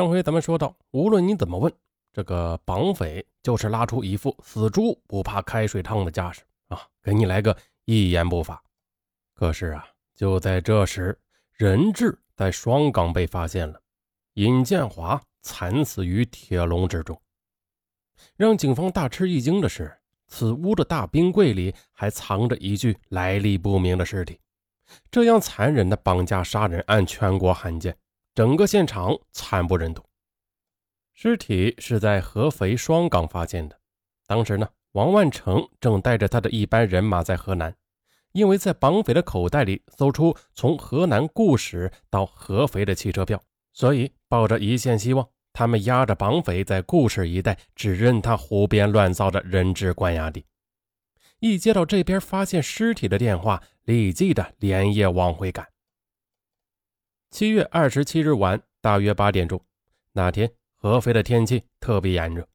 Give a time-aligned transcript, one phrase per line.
[0.00, 1.70] 上回咱们说到，无论你怎么问，
[2.10, 8.58] 这个绑匪就是拉出一副死猪不怕开水烫的架势啊，给你来个一言不发。
[9.34, 11.20] 可是啊，就在这时，
[11.52, 13.78] 人质在双岗被发现了，
[14.36, 17.20] 尹建华惨死于铁笼之中。
[18.36, 19.94] 让警方大吃一惊的是，
[20.28, 24.40] 此屋的大冰柜里还藏着一具来历不明的尸体。
[25.10, 27.94] 这样残忍的绑架杀人案，全国罕见。
[28.34, 30.04] 整个现场惨不忍睹，
[31.14, 33.78] 尸体是在合肥双岗发现的。
[34.26, 37.74] 当时呢，王万成正带着他的一班人马在河南，
[38.32, 43.42] 因为在绑匪的口袋里搜出从河南固始到合肥的汽车票，
[43.72, 50.46] 所以抱着一线希望，他们押着绑匪在固始一带，指认他胡编乱造的人质关押地。
[51.40, 55.66] 一接到这边发现尸体的电话，立即的连夜往回赶。
[57.30, 59.62] 七月二十七日晚，大约八点钟，
[60.12, 62.46] 那天合肥的天气特别炎热。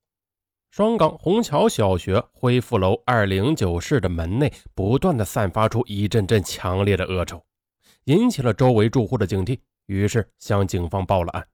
[0.69, 7.41] 双岗虹桥小学恢复楼二零九室的门内不断的散发出一阵阵强烈的恶臭，
[8.03, 11.47] 引起了周围住户的警惕，于是向警方报了案。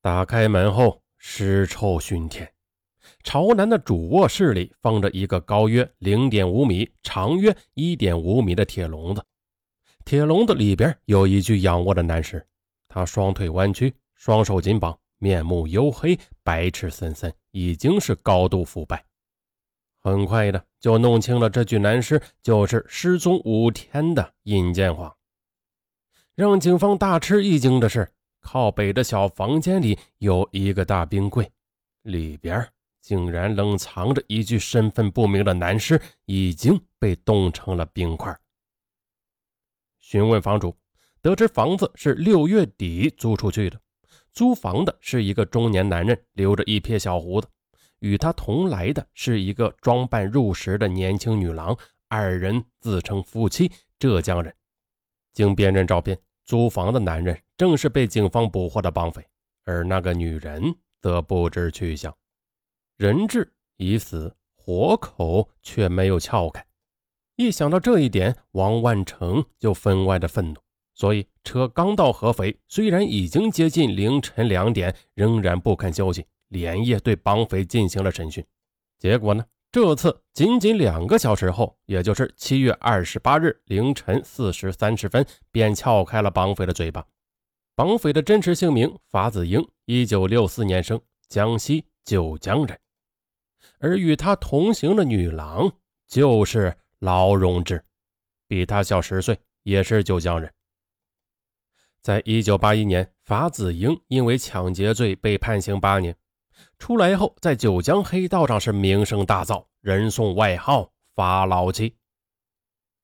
[0.00, 2.48] 打开门后，尸臭熏天。
[3.24, 9.24] 朝南的主卧室里放着一个高约零点五米、长约一点五米的铁笼子。
[10.08, 12.42] 铁笼子里边有一具仰卧的男尸，
[12.88, 19.04] 他双腿弯曲，双手紧绑，面目黝黑，白痴森森，已经是高度腐败。
[20.00, 25.14] 很快的就弄清了这具男尸就是失踪五天的尹建华。
[26.34, 31.52] 让警方大吃一惊的是，靠北的小房间里有一个大冰柜，
[32.00, 32.66] 里边
[33.02, 38.34] 竟然冷藏着一具身份不明的男尸，已经被冻成了冰块。
[40.08, 40.74] 询问房主，
[41.20, 43.78] 得知房子是六月底租出去的。
[44.32, 47.48] 租房的是一个中年男人，留着一撇小胡子。
[47.98, 51.76] 与他同来的是一个装扮入时的年轻女郎，
[52.08, 54.54] 二人自称夫妻，浙江人。
[55.34, 59.22] 经辨认照片，租房的男人正是被警方捕获的绑匪，
[59.66, 62.16] 而那个女人则不知去向。
[62.96, 66.64] 人质已死，活口却没有撬开。
[67.38, 70.56] 一想到这一点，王万成就分外的愤怒。
[70.92, 78.44] 所以车刚到合肥，虽然已经接近凌晨两点，仍然不肯休息，连夜对绑匪进行了审讯。
[78.98, 87.06] 结果呢，这次仅仅两个小时后，也就是七月二十八日凌晨四时三十分，便撬开了绑匪的嘴巴。
[87.76, 92.76] 绑匪的真实姓名法子英，一九六四年生，江西九江人。
[93.78, 95.70] 而与他同行的女郎
[96.08, 96.76] 就是。
[97.00, 97.84] 劳荣枝
[98.46, 100.52] 比他小十岁，也是九江人。
[102.00, 106.16] 在一九八一年，法子英因为抢劫罪被判刑八年，
[106.78, 111.94] 出来后在九江黑道上是名声大噪，人送外号“法老七”。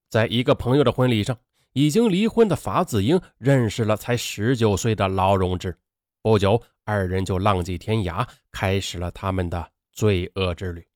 [0.09, 1.37] 在一个朋友的婚礼上，
[1.73, 5.77] 已经离婚的法子英认识了才十九岁的劳荣枝，
[6.23, 10.87] 不久，二人就浪迹天涯，开始了他们的罪恶之旅。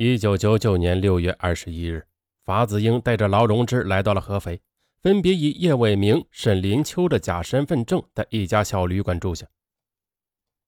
[0.00, 2.06] 一九九九年六月二十一日，
[2.44, 4.60] 法子英带着劳荣枝来到了合肥，
[5.02, 9.44] 分别以叶伟明、沈林秋的假身份证在一家小旅馆住下。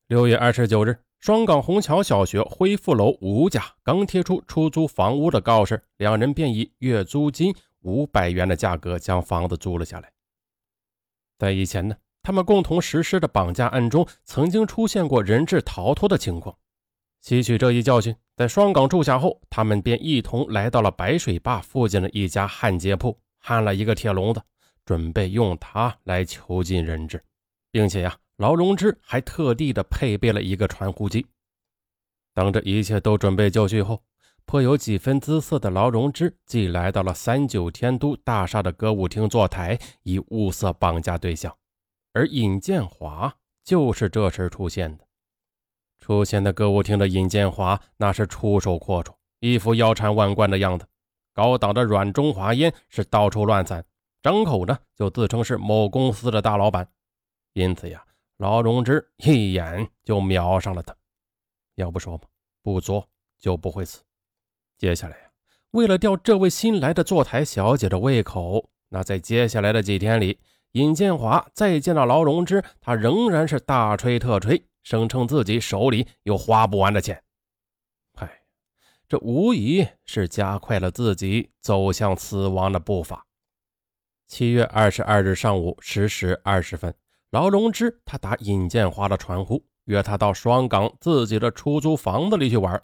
[0.08, 10.12] 六月二十九日，双岗虹桥小学恢复楼吴家刚贴出出租房屋的告示，两人便以月租金五百元的价格将房子租了下来。
[11.38, 16.56] 在以前呢，他们共同实施的绑架案中，曾经出现过人质逃脱的情况。
[17.20, 24.40] 吸取这一教训，在双岗住下后，他们便一同来到了白水坝附近的一家焊接铺，焊了一个铁笼子，
[24.86, 27.22] 准备用它来囚禁人质，
[27.70, 31.26] 并且呀，劳荣枝还特地的配备了一个传呼机。
[32.32, 34.02] 当这一切都准备就绪后，
[34.46, 41.54] 颇有几分姿色的劳荣枝即来到了三九天都大厦的歌舞厅坐台，以物色绑架对象，
[42.14, 45.04] 而尹建华就是这时出现的。
[46.00, 50.86] 出现在歌舞厅的尹建华，那是出手阔绰，一副腰缠万贯的样子。
[51.32, 53.84] 高档的软中华烟是到处乱散，
[54.22, 56.88] 张口呢就自称是某公司的大老板。
[57.52, 58.04] 因此呀，
[58.38, 60.94] 劳荣枝一眼就瞄上了他。
[61.76, 62.24] 要不说嘛，
[62.62, 63.08] 不作
[63.38, 64.02] 就不会死。
[64.76, 65.24] 接下来呀，
[65.70, 70.38] 为了吊这位新来的坐台小姐的胃口，那在接下来的几天里，
[70.72, 74.64] 尹建华再见到劳荣枝，他仍然是大吹特吹。
[74.82, 77.22] 声称自己手里有花不完的钱，
[78.14, 78.42] 嗨，
[79.08, 83.26] 这无疑是加快了自己走向死亡的步伐。
[84.26, 86.94] 七月二十二日上午十时二十分，
[87.30, 92.80] 劳荣枝他打尹建华的传呼，约他到双港自己的出租房子里去玩。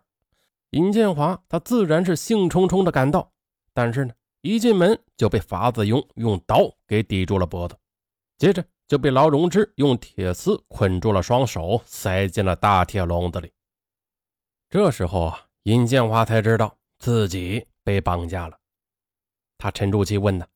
[0.70, 3.32] 尹建华他自然是兴冲冲的赶到，
[3.72, 7.76] 但是呢，一进门就被法子英用刀给抵住了脖子，
[8.37, 13.53] 接着就被劳荣枝用铁丝捆住了双手，塞进了大铁笼子里。
[14.69, 18.59] 这时候啊，尹建华才知道自己被绑架了。
[19.59, 20.47] 他沉住气问呢：“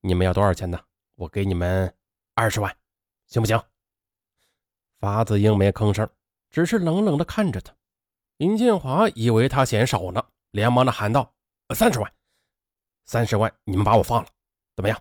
[0.00, 0.80] 你们要多少钱呢？
[1.14, 1.94] 我给你们
[2.34, 2.76] 二十万。”
[3.28, 3.60] 行不行？
[4.98, 6.08] 法子英没吭声，
[6.50, 7.74] 只是冷冷的看着他。
[8.38, 11.32] 尹建华以为他嫌少呢，连忙的喊道
[11.74, 12.12] ：“三十万，
[13.04, 14.28] 三十万，你们把我放了，
[14.74, 15.00] 怎么样？”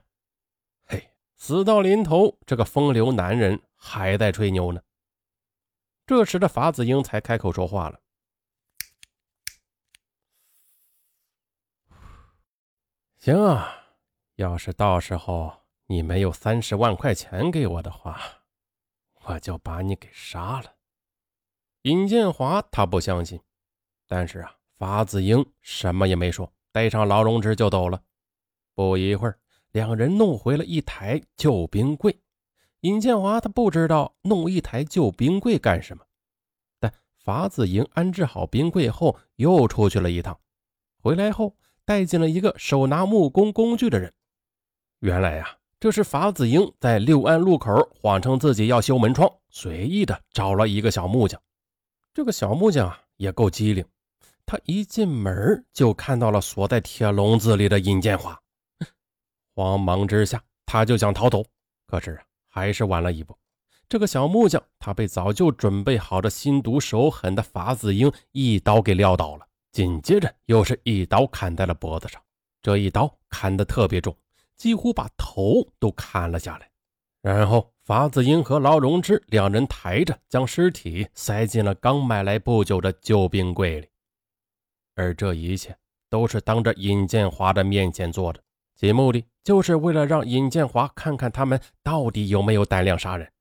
[1.41, 4.79] 死到临头，这个风流男人还在吹牛呢。
[6.05, 7.99] 这时的法子英才开口说话了
[13.17, 13.73] ：“行啊，
[14.35, 18.21] 要是到时候……”你没有三十万块钱给我的话，
[19.25, 20.75] 我就把你给杀了。
[21.81, 23.41] 尹建华他不相信，
[24.07, 28.03] 但是啊，法子英什么也没说，带上劳荣枝就走了。
[28.73, 29.38] 不一会儿，
[29.71, 32.19] 两人弄回了一台旧冰柜。
[32.81, 36.03] 尹建华他不知道弄一台旧冰柜干什么，
[36.79, 40.39] 但法子英安置好冰柜后，又出去了一趟。
[41.01, 44.13] 回来后，带进了一个手拿木工工具的人。
[45.00, 45.57] 原来呀。
[45.81, 51.41] 这是法子英在六安路口谎称自己要修门窗，随意的找了一个小木匠。
[52.13, 53.83] 这个小木匠啊也够机灵，
[54.45, 58.39] 他一进门就看到了锁在铁笼子里的尹建华，
[59.56, 61.44] 慌忙之下他就想逃走，
[61.88, 63.38] 可是啊还是晚了一步。
[63.88, 72.21] 这个小木匠他被早就准备好的心毒手狠的法子英一刀给撂倒了，紧接着又是一刀砍在了脖子上，
[72.62, 74.15] 这一刀砍得特别重。
[74.56, 76.69] 几乎把头都砍了下来，
[77.21, 83.89] 然后法子英和劳荣枝两人抬着将尸体塞进了刚买来不久的旧冰柜里，
[84.95, 85.75] 而这一切
[86.09, 88.39] 都是当着尹建华的面前做的，
[88.75, 93.31] 其目的就是为了让尹建华看看他们到底有没有胆量杀人。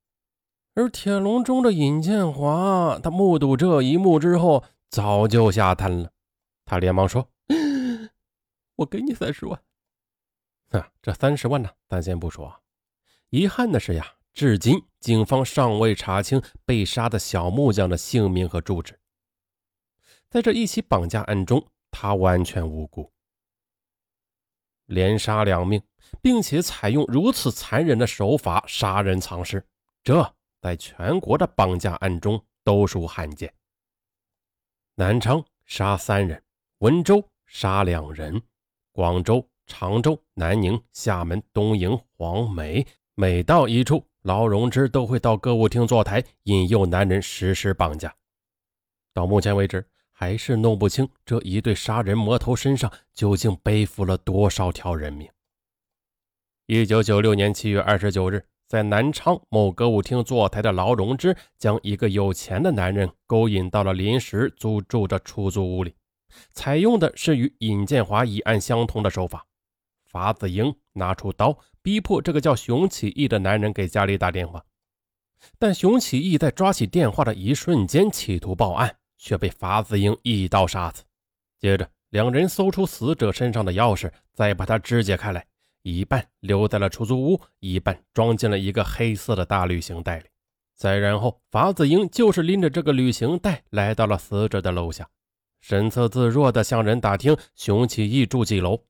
[0.73, 6.11] 而铁笼中的尹建华，他目睹这一幕之后早就吓瘫了，
[6.65, 7.27] 他连忙说
[8.77, 9.61] ：“我给你三十万。”
[10.71, 12.61] 啊，这三十万呢，咱先不说。
[13.29, 18.97] 遗憾的是呀，至今警方尚未查清被杀的小木匠的姓名和住址。
[20.29, 23.11] 在这一起绑架案中，他完全无辜，
[24.91, 25.81] 连杀两命，
[26.21, 29.65] 并且采用如此残忍的手法杀人藏尸，
[30.03, 33.51] 这在全国的绑架案中都属罕见。
[34.95, 36.41] 南昌杀三人，
[36.79, 38.41] 温州杀两人，
[38.91, 39.45] 广州。
[39.67, 42.85] 常州、南宁、厦门、东营、黄梅，
[43.15, 48.13] 每到一处，劳荣枝都会到歌舞厅坐台，引诱男人实施绑架。
[49.13, 49.87] 到目前为止，
[50.21, 55.27] 还是弄不清这一对杀人魔头身上究竟背负了多少条人命。
[56.67, 65.95] 一九九六年七月二十九日，在南昌某歌舞厅坐台的劳荣枝，将一个有钱的男人勾引到了临时租住的出租屋里，
[66.53, 69.43] 采用的是与尹建华一案相同的手法。
[70.05, 74.63] 法子英拿出刀，逼迫这个叫熊启义的男人给家里打电话，
[75.57, 81.03] 但熊启义在抓起电话的一瞬间，企图报案，却被法子英一刀杀死。
[81.59, 85.45] 接着，两人搜出死者身上的钥匙，再把它肢解开来，
[85.83, 90.25] 一半留在了出租屋，一半装进了一个黑色的大旅行袋里。
[90.73, 95.07] 再然后，法子英就是拎着这个旅行袋来到了死者的楼下，
[95.59, 98.83] 神色自若地向人打听熊启义住几楼。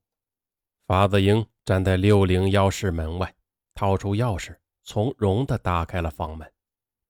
[0.86, 3.34] 法子英站在六零幺室门外，
[3.74, 6.50] 掏出钥匙，从容地打开了房门。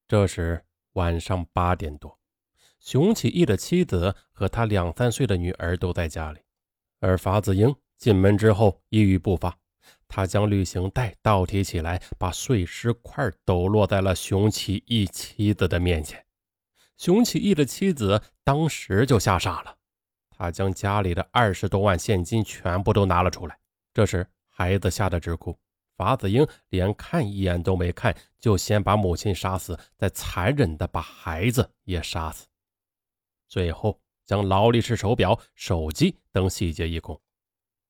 [0.08, 0.60] 这时
[0.94, 2.18] 晚上八点多，
[2.82, 6.40] 熊启义的妻子和他两三岁的女儿都在家里。
[6.98, 9.56] 而法子英进门之后一语不发，
[10.08, 16.24] 他将旅行袋倒提起来，把碎尸块抖落在了熊启义妻子的面前。
[16.96, 19.76] 熊启义的妻子当时就吓傻了，
[20.28, 23.56] 他将家里的二十多万现金全部都拿了出来。
[23.94, 25.56] 这时，孩子吓得直哭。
[25.96, 32.46] 法子英连看一眼都没看，就先把母亲杀死，再残忍地把孩子也杀死，
[33.52, 37.20] 最后将劳力士手表、手机等细节一空。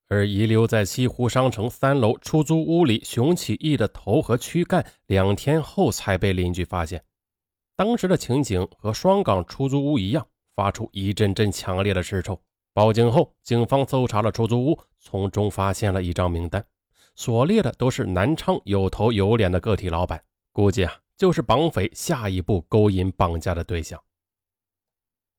[0.09, 7.00] 而遗留在西湖商城三楼出租屋里熊启义的头和躯干，两天后才被邻居发现。
[7.76, 10.26] 当时的情景和双港出租屋一样，
[10.57, 12.37] 发出一阵阵强烈的尸臭。
[12.75, 16.66] 报警后，警方搜查了出租屋，从中发现了一张名单，
[17.14, 24.02] 所列的都是南昌有头有脸的个体老板，估计啊，就是绑匪下一步勾引绑架的对象。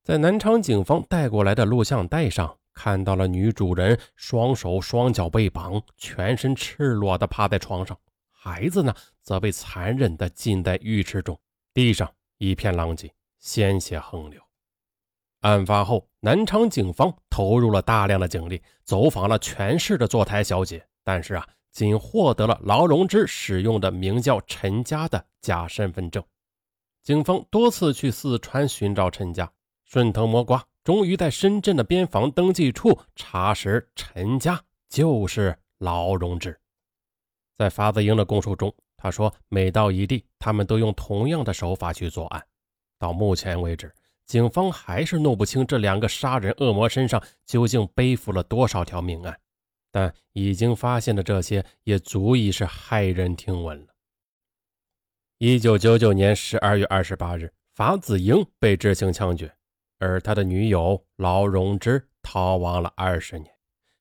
[0.04, 7.98] 在南昌警方带过来的录像带上，看到了女主人双手双脚被绑，全身赤裸的趴在床上，
[8.30, 11.40] 孩子呢，则被残忍的浸在浴池中，
[11.74, 14.42] 地上一片狼藉，鲜血横流。
[15.40, 26.22] 案发后，南昌警方投入了大量的警力，走访了全市的坐台小姐，但是啊，仅获得了劳荣枝使用的名叫陈家的假身份证。
[27.04, 29.50] 警方多次去四川寻找陈家。
[29.94, 34.60] 顺藤摸瓜，终于在深圳的边防登记处查实，陈家
[34.90, 36.60] 就是劳荣枝。
[37.60, 42.44] 在法子英的供述中，他说每到一地，他们都用同样的手法去作案。
[42.98, 43.94] 到目前为止，
[44.26, 49.40] 警方还是弄不清这两个杀人恶魔身上究竟背负了多少条命案，
[49.92, 53.94] 但已经发现的这些也足以是骇人听闻了。
[55.38, 59.56] 一九九九年十二月二十八日，法子英被执行枪决。
[60.00, 63.54] 而他的女友劳荣枝逃亡了二十年，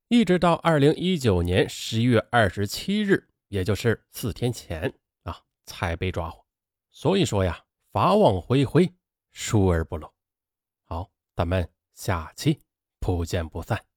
[0.09, 4.93] 一直到二零一九年十一月二十七日，也就是四天前
[5.25, 6.45] 啊，才被抓获。
[6.91, 8.93] 所以说呀，法网恢恢，
[9.33, 10.13] 疏而不漏。
[10.85, 12.61] 好，咱们下期
[12.99, 13.92] 不见不散。